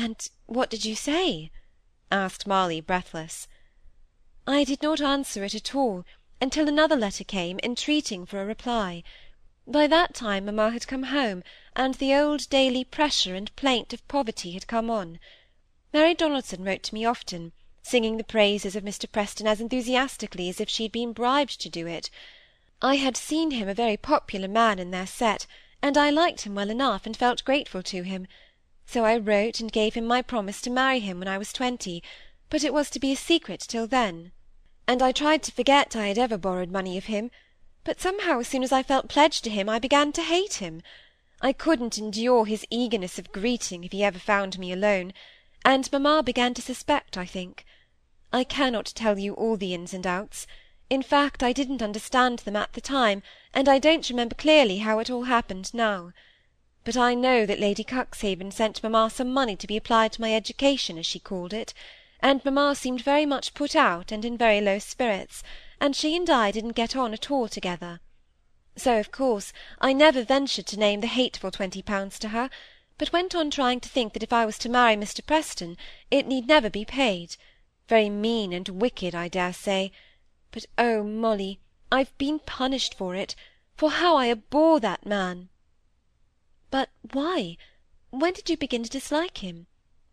[0.00, 1.50] And what did you say?
[2.12, 3.48] asked Molly, breathless.
[4.46, 6.04] I did not answer it at all,
[6.40, 9.02] until another letter came, entreating for a reply.
[9.66, 11.42] By that time mamma had come home,
[11.74, 15.18] and the old daily pressure and plaint of poverty had come on.
[15.92, 17.50] Mary Donaldson wrote to me often,
[17.82, 19.10] singing the praises of Mr.
[19.10, 22.08] Preston as enthusiastically as if she had been bribed to do it.
[22.80, 25.48] I had seen him a very popular man in their set,
[25.82, 28.28] and I liked him well enough, and felt grateful to him.
[28.90, 32.02] So I wrote and gave him my promise to marry him when I was twenty,
[32.48, 34.32] but it was to be a secret till then.
[34.86, 37.30] And I tried to forget I had ever borrowed money of him,
[37.84, 40.80] but somehow as soon as I felt pledged to him I began to hate him.
[41.42, 45.12] I couldn't endure his eagerness of greeting if he ever found me alone,
[45.66, 47.66] and mamma began to suspect, I think.
[48.32, 50.46] I cannot tell you all the ins and outs.
[50.88, 54.98] In fact, I didn't understand them at the time, and I don't remember clearly how
[54.98, 56.14] it all happened now.
[56.84, 60.34] But I know that Lady Cuxhaven sent mamma some money to be applied to my
[60.34, 61.74] education, as she called it,
[62.20, 65.42] and mamma seemed very much put out and in very low spirits,
[65.80, 68.00] and she and I didn't get on at all together.
[68.76, 72.48] So, of course, I never ventured to name the hateful twenty pounds to her,
[72.96, 75.24] but went on trying to think that if I was to marry Mr.
[75.24, 75.76] Preston,
[76.10, 77.36] it need never be paid.
[77.88, 79.90] Very mean and wicked, I dare say.
[80.52, 81.58] But oh, Molly,
[81.90, 83.34] I've been punished for it,
[83.76, 85.48] for how I abhor that man.
[86.70, 87.56] But why?
[88.10, 89.66] When did you begin to dislike him?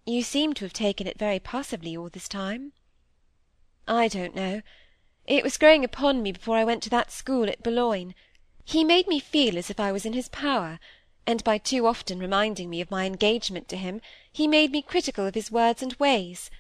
[0.06, 2.74] You seem to have taken it very passively all this time.
[3.88, 4.62] I don't know.
[5.26, 8.14] It was growing upon me before I went to that school at Boulogne.
[8.64, 10.80] He made me feel as if I was in his power,
[11.28, 15.26] and by too often reminding me of my engagement to him, he made me critical
[15.26, 16.52] of his words and ways.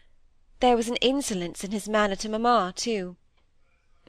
[0.60, 3.18] There was an insolence in his manner to mamma, too.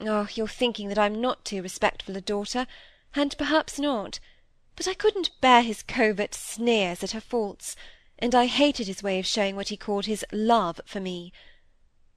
[0.00, 2.66] Oh, you're thinking that I'm not too respectful a daughter,
[3.14, 4.20] and perhaps not,
[4.76, 7.74] but I couldn't bear his covert sneers at her faults,
[8.18, 11.32] and I hated his way of showing what he called his love for me.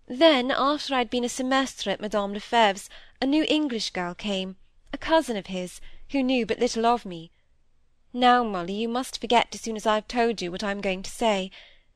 [0.07, 2.89] Then, after I'd been a semestre at Madame Lefèvre's,
[3.21, 4.57] a new English girl came,
[4.91, 5.79] a cousin of his,
[6.11, 7.31] who knew but little of me.
[8.11, 11.11] Now, Molly, you must forget as soon as I've told you what I'm going to
[11.11, 11.51] say.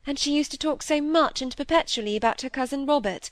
[0.06, 3.30] And she used to talk so much and perpetually about her cousin Robert.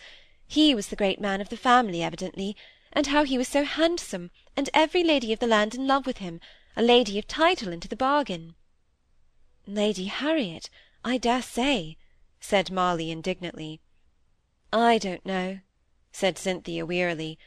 [0.48, 2.58] He was the great man of the family, evidently,
[2.92, 6.18] and how he was so handsome, and every lady of the land in love with
[6.18, 6.42] him,
[6.76, 8.56] a lady of title into the bargain.
[9.68, 10.70] Lady Harriet,
[11.04, 11.98] I dare say,
[12.40, 13.82] said Molly indignantly.
[14.74, 15.60] I don't know,
[16.12, 17.38] said Cynthia wearily.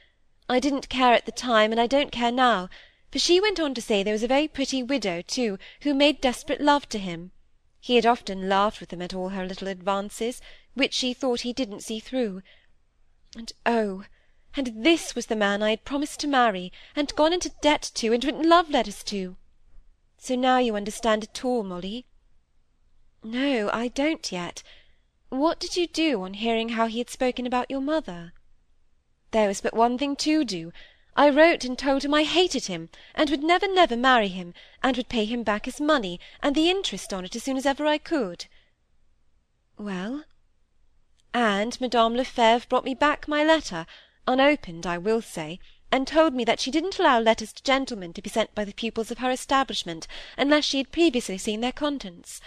[0.49, 2.69] I didn't care at the time, and I don't care now,
[3.11, 6.21] for she went on to say there was a very pretty widow, too, who made
[6.21, 7.33] desperate love to him.
[7.81, 10.41] He had often laughed with them at all her little advances,
[10.75, 12.43] which she thought he didn't see through.
[13.37, 14.05] And oh,
[14.57, 18.13] and this was the man I had promised to marry, and gone into debt to,
[18.13, 19.37] and written love letters to.
[20.19, 22.07] So now you understand it all, Molly.
[23.23, 24.63] No, I don't yet.
[25.29, 28.33] What did you do on hearing how he had spoken about your mother?
[29.33, 30.73] There was but one thing to do.
[31.17, 34.97] I wrote and told him I hated him, and would never, never marry him, and
[34.97, 37.87] would pay him back his money, and the interest on it as soon as ever
[37.87, 38.47] I could.
[39.77, 40.25] Well?
[41.33, 43.87] And Madame Lefèvre brought me back my letter,
[44.27, 45.59] unopened, I will say,
[45.93, 48.73] and told me that she didn't allow letters to gentlemen to be sent by the
[48.73, 52.41] pupils of her establishment unless she had previously seen their contents.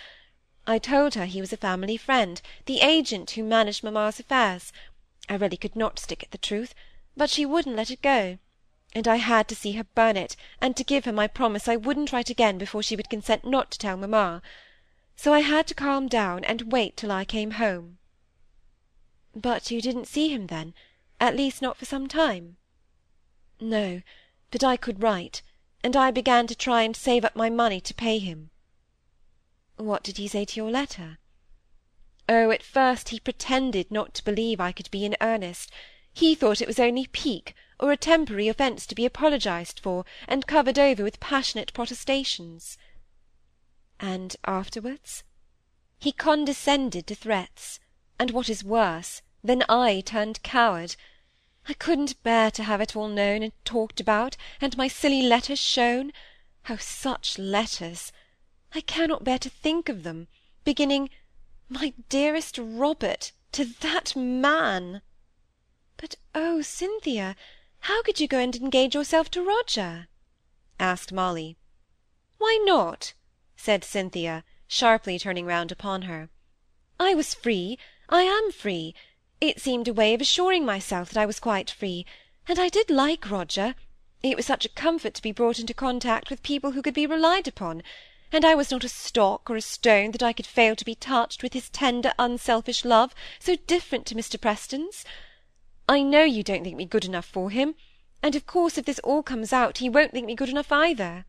[0.66, 4.74] I told her he was a family friend, the agent who managed mamma's affairs.
[5.30, 6.76] I really could not stick at the truth,
[7.16, 8.38] but she wouldn't let it go,
[8.94, 11.78] and I had to see her burn it, and to give her my promise I
[11.78, 14.42] wouldn't write again before she would consent not to tell mamma.
[15.16, 17.98] So I had to calm down, and wait till I came home.
[19.34, 20.74] But you didn't see him then,
[21.20, 22.58] at least not for some time?
[23.60, 24.02] No,
[24.52, 25.42] but I could write,
[25.84, 28.50] and I began to try and save up my money to pay him.
[29.78, 31.18] What did he say to your letter?
[32.30, 35.72] Oh, at first he pretended not to believe I could be in earnest.
[36.14, 40.48] He thought it was only pique, or a temporary offence to be apologized for, and
[40.48, 42.78] covered over with passionate protestations.
[44.00, 45.24] And afterwards?
[46.00, 47.80] He condescended to threats,
[48.20, 50.96] and what is worse, then I turned coward.
[51.70, 55.60] I couldn't bear to have it all known and talked about, and my silly letters
[55.60, 56.14] shown.
[56.70, 58.14] Oh, such letters!
[58.74, 60.30] I cannot bear to think of them,
[60.64, 61.10] beginning
[61.68, 65.02] my dearest Robert, to that man!
[65.98, 67.36] But oh, Cynthia,
[67.80, 70.08] how could you go and engage yourself to Roger?
[70.80, 71.58] asked Molly.
[72.38, 73.14] Why not?
[73.58, 76.30] said Cynthia, sharply turning round upon her.
[76.98, 77.78] I was free,
[78.08, 78.96] I am free.
[79.40, 82.08] It seemed a way of assuring myself that I was quite free,
[82.48, 83.76] and I did like Roger.
[84.24, 87.06] It was such a comfort to be brought into contact with people who could be
[87.06, 87.84] relied upon,
[88.32, 90.96] and I was not a stock or a stone that I could fail to be
[90.96, 94.42] touched with his tender, unselfish love, so different to Mr.
[94.42, 95.06] Preston's.
[95.88, 97.76] I know you don't think me good enough for him,
[98.24, 101.26] and of course if this all comes out he won't think me good enough either,"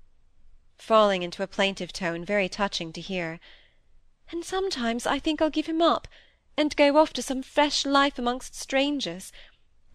[0.78, 3.38] falling into a plaintive tone very touching to hear.
[4.30, 6.08] "And sometimes I think I'll give him up,
[6.58, 9.32] and go off to some fresh life amongst strangers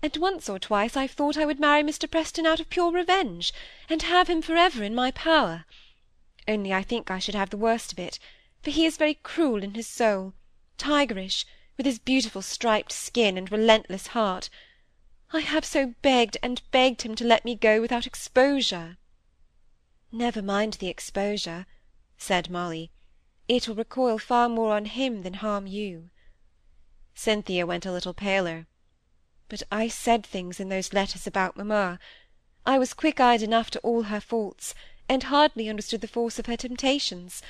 [0.04, 2.12] and once or twice I've thought I would marry Mr.
[2.12, 3.54] Preston out of pure revenge,
[3.90, 5.64] and have him for ever in my power.
[6.46, 8.20] Only I think I should have the worst of it,
[8.62, 10.34] for he is very cruel in his soul,
[10.78, 11.46] tigerish,
[11.78, 14.50] with his beautiful striped skin and relentless heart.
[15.32, 18.98] I have so begged and begged him to let me go without exposure.
[20.12, 21.66] Never mind the exposure,
[22.18, 22.92] said Molly.
[23.48, 26.10] It will recoil far more on him than harm you.
[27.16, 28.66] Cynthia went a little paler.
[29.50, 32.00] But I said things in those letters about mamma.
[32.66, 34.74] I was quick-eyed enough to all her faults,
[35.08, 37.42] and hardly understood the force of her temptations.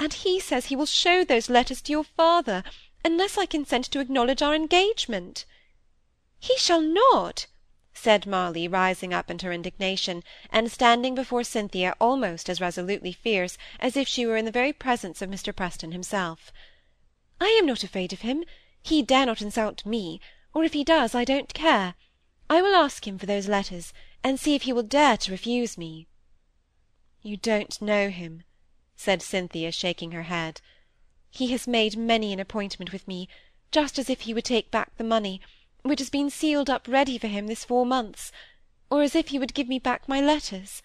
[0.00, 2.64] And he says he will show those letters to your father,
[3.04, 5.44] unless I consent to acknowledge our engagement.
[6.38, 7.46] He shall not,
[7.92, 13.58] said Molly, rising up in her indignation, and standing before Cynthia almost as resolutely fierce
[13.78, 15.54] as if she were in the very presence of Mr.
[15.54, 16.52] Preston himself.
[17.40, 18.44] I am not afraid of him.
[18.82, 20.20] He dare not insult me
[20.54, 21.94] or if he does, I don't care.
[22.50, 23.92] I will ask him for those letters,
[24.22, 26.06] and see if he will dare to refuse me.
[27.22, 28.42] You don't know him,
[28.94, 30.60] said Cynthia, shaking her head.
[31.30, 33.28] He has made many an appointment with me,
[33.70, 35.40] just as if he would take back the money,
[35.80, 38.30] which has been sealed up ready for him this four months,
[38.90, 40.82] or as if he would give me back my letters.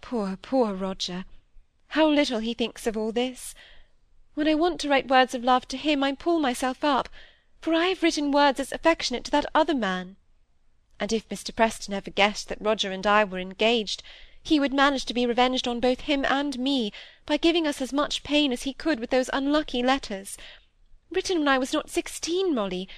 [0.00, 1.26] Poor, poor Roger!
[1.88, 3.54] How little he thinks of all this!
[4.34, 7.10] When I want to write words of love to him, I pull myself up,
[7.60, 10.16] for I have written words as affectionate to that other man.
[10.98, 11.54] And if Mr.
[11.54, 14.02] Preston ever guessed that Roger and I were engaged,
[14.42, 16.92] he would manage to be revenged on both him and me
[17.26, 20.38] by giving us as much pain as he could with those unlucky letters,
[21.10, 22.88] written when I was not sixteen, Molly,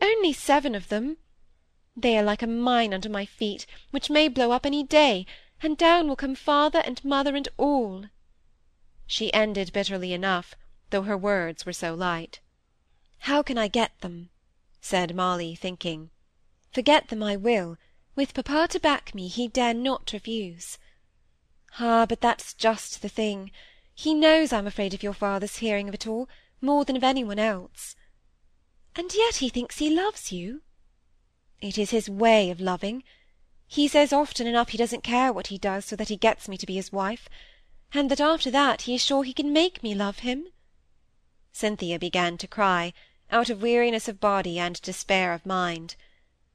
[0.00, 1.16] only seven of them.
[1.96, 5.26] They are like a mine under my feet, which may blow up any day,
[5.60, 8.04] and down will come father and mother and all.
[9.06, 10.54] She ended bitterly enough,
[10.94, 12.38] though her words were so light.
[13.18, 14.30] How can I get them?
[14.80, 16.10] said Molly, thinking.
[16.70, 17.78] Forget them I will.
[18.14, 20.78] With papa to back me, he dare not refuse.
[21.80, 23.50] Ah, but that's just the thing.
[23.92, 26.28] He knows I'm afraid of your father's hearing of it all,
[26.60, 27.96] more than of any one else.
[28.94, 30.62] And yet he thinks he loves you.
[31.60, 33.02] It is his way of loving.
[33.66, 36.56] He says often enough he doesn't care what he does so that he gets me
[36.56, 37.28] to be his wife,
[37.92, 40.46] and that after that he is sure he can make me love him.
[41.56, 42.92] Cynthia began to cry,
[43.30, 45.94] out of weariness of body and despair of mind.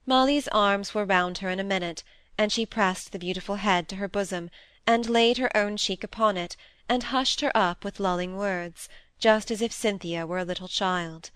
[0.05, 2.03] Molly's arms were round her in a minute,
[2.37, 4.51] and she pressed the beautiful head to her bosom,
[4.85, 6.57] and laid her own cheek upon it,
[6.89, 11.31] and hushed her up with lulling words, just as if Cynthia were a little child.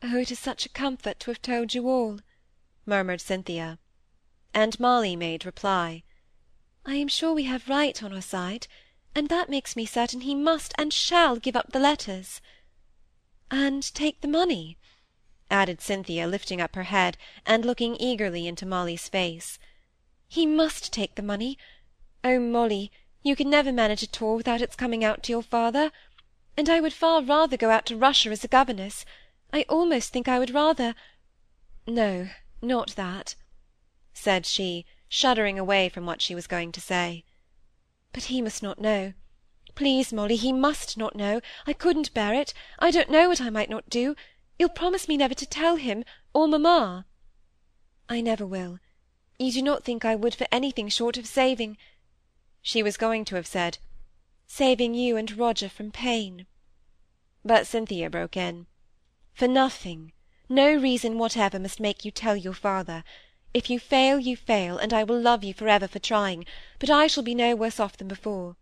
[0.00, 2.20] "Oh, it is such a comfort to have told you all,"
[2.86, 3.80] murmured Cynthia.
[4.54, 6.04] And Molly made reply.
[6.86, 8.68] "I am sure we have right on our side,
[9.14, 12.40] and that makes me certain he must and shall give up the letters.
[13.50, 14.76] "And take the money?"
[15.50, 17.16] added Cynthia, lifting up her head,
[17.46, 19.58] and looking eagerly into Molly's face.
[20.26, 21.56] "He must take the money.
[22.24, 22.90] Oh, Molly,
[23.22, 25.92] you can never manage at all without its coming out to your father.
[26.56, 29.04] And I would far rather go out to Russia as a governess.
[29.52, 33.34] I almost think I would rather—no, not that,"
[34.12, 37.24] said she, shuddering away from what she was going to say.
[38.14, 39.12] "But he must not know.
[39.74, 41.40] Please, Molly, he must not know.
[41.66, 42.54] I couldn't bear it.
[42.78, 44.14] I don't know what I might not do.
[44.56, 47.06] You'll promise me never to tell him, or mamma?"
[48.08, 48.78] "I never will.
[49.36, 51.76] You do not think I would for anything short of saving—"
[52.62, 53.78] She was going to have said,
[54.46, 56.46] "saving you and Roger from pain."
[57.44, 58.68] But Cynthia broke in.
[59.32, 60.12] "For nothing,
[60.48, 63.02] no reason whatever must make you tell your father.
[63.54, 66.44] If you fail, you fail, and I will love you for ever for trying,
[66.80, 68.56] but I shall be no worse off than before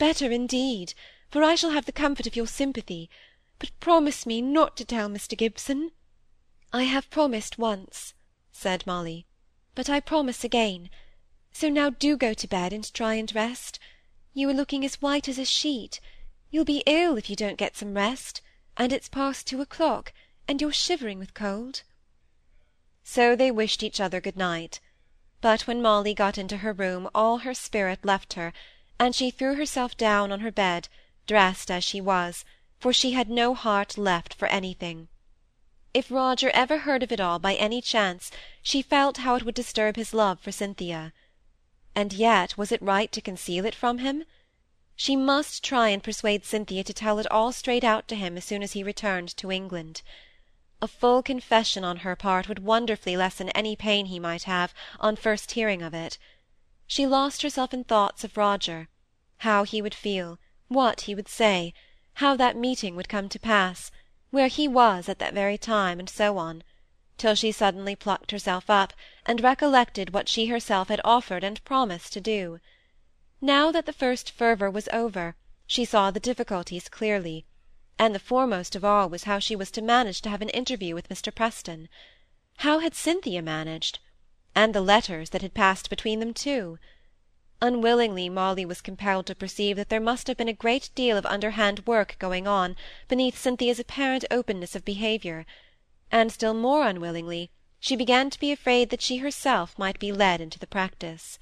[0.00, 0.94] better indeed,
[1.28, 3.10] for I shall have the comfort of your sympathy.
[3.58, 5.36] But promise me not to tell Mr.
[5.36, 5.92] Gibson."
[6.72, 8.14] "I have promised once,"
[8.50, 9.26] said Molly,
[9.74, 10.88] "but I promise again.
[11.52, 13.78] So now do go to bed and try and rest.
[14.32, 16.00] You are looking as white as a sheet.
[16.50, 18.40] You'll be ill if you don't get some rest,
[18.74, 20.14] and it's past two o'clock,
[20.48, 21.82] and you're shivering with cold."
[23.02, 24.80] So they wished each other good night.
[25.40, 28.52] But when Molly got into her room all her spirit left her,
[28.98, 30.88] and she threw herself down on her bed,
[31.26, 32.44] dressed as she was,
[32.78, 35.08] for she had no heart left for anything.
[35.92, 38.30] If Roger ever heard of it all by any chance,
[38.62, 41.12] she felt how it would disturb his love for Cynthia.
[41.94, 44.24] And yet was it right to conceal it from him?
[44.94, 48.44] She must try and persuade Cynthia to tell it all straight out to him as
[48.44, 50.02] soon as he returned to England.
[50.82, 55.14] A full confession on her part would wonderfully lessen any pain he might have on
[55.14, 56.16] first hearing of it.
[56.86, 58.88] She lost herself in thoughts of Roger,
[59.38, 61.74] how he would feel, what he would say,
[62.14, 63.90] how that meeting would come to pass,
[64.30, 66.64] where he was at that very time, and so on,
[67.18, 68.94] till she suddenly plucked herself up,
[69.26, 72.58] and recollected what she herself had offered and promised to do.
[73.42, 77.44] Now that the first fervour was over, she saw the difficulties clearly,
[78.00, 80.94] and the foremost of all was how she was to manage to have an interview
[80.94, 81.32] with Mr.
[81.32, 81.86] Preston.
[82.56, 83.98] How had Cynthia managed?
[84.54, 86.78] And the letters that had passed between them too?
[87.60, 91.26] Unwillingly Molly was compelled to perceive that there must have been a great deal of
[91.26, 92.74] underhand work going on
[93.06, 95.44] beneath Cynthia's apparent openness of behaviour,
[96.10, 100.40] and still more unwillingly she began to be afraid that she herself might be led
[100.40, 101.38] into the practice.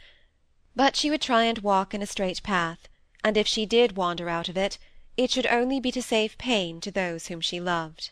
[0.75, 2.89] But she would try and walk in a straight path,
[3.23, 4.77] and if she did wander out of it,
[5.19, 8.11] it should only be to save pain to those whom she loved.